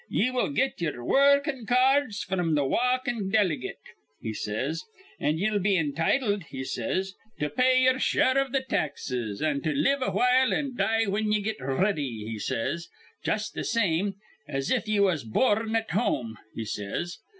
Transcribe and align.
'Ye 0.09 0.31
will 0.31 0.49
get 0.49 0.81
ye'er 0.81 1.05
wur 1.05 1.39
rkin 1.39 1.67
cards 1.67 2.23
fr'm 2.23 2.55
th' 2.55 2.67
walkin' 2.67 3.29
diligate,' 3.29 3.93
he 4.19 4.33
says; 4.33 4.81
'an' 5.19 5.37
ye'll 5.37 5.59
be 5.59 5.77
entitled,' 5.77 6.45
he 6.49 6.63
says, 6.63 7.13
'to 7.39 7.51
pay 7.51 7.81
ye'er 7.83 7.99
share 7.99 8.35
iv 8.35 8.51
th' 8.51 8.67
taxes 8.67 9.43
an' 9.43 9.61
to 9.61 9.71
live 9.71 10.01
awhile 10.01 10.51
an' 10.55 10.73
die 10.75 11.03
whin 11.05 11.31
ye 11.31 11.39
get 11.39 11.61
r 11.61 11.75
ready,' 11.75 12.25
he 12.27 12.39
says, 12.39 12.87
'jus' 13.23 13.51
th' 13.51 13.63
same 13.63 14.15
as 14.47 14.71
if 14.71 14.87
ye 14.87 14.99
was 14.99 15.23
bor 15.23 15.59
rn 15.61 15.75
at 15.75 15.91
home,' 15.91 16.35
he 16.55 16.65
says. 16.65 17.19